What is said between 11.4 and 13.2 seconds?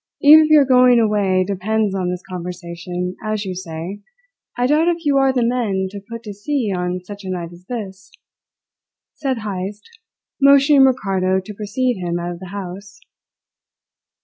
to precede him out of the house.